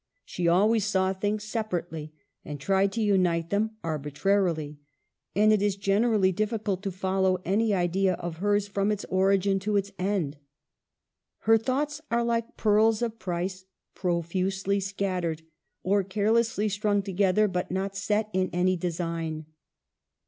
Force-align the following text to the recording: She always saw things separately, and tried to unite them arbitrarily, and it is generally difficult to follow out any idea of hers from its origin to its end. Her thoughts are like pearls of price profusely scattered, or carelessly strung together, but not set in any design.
She 0.25 0.47
always 0.47 0.83
saw 0.85 1.13
things 1.13 1.43
separately, 1.43 2.11
and 2.43 2.59
tried 2.59 2.91
to 2.93 3.03
unite 3.03 3.51
them 3.51 3.77
arbitrarily, 3.83 4.79
and 5.35 5.53
it 5.53 5.61
is 5.61 5.75
generally 5.75 6.31
difficult 6.31 6.81
to 6.81 6.91
follow 6.91 7.35
out 7.35 7.43
any 7.45 7.71
idea 7.71 8.13
of 8.15 8.37
hers 8.37 8.67
from 8.67 8.91
its 8.91 9.05
origin 9.11 9.59
to 9.59 9.77
its 9.77 9.91
end. 9.99 10.37
Her 11.41 11.59
thoughts 11.59 12.01
are 12.09 12.23
like 12.23 12.57
pearls 12.57 13.03
of 13.03 13.19
price 13.19 13.65
profusely 13.93 14.79
scattered, 14.79 15.43
or 15.83 16.03
carelessly 16.03 16.67
strung 16.67 17.03
together, 17.03 17.47
but 17.47 17.69
not 17.69 17.95
set 17.95 18.27
in 18.33 18.49
any 18.51 18.75
design. 18.75 19.45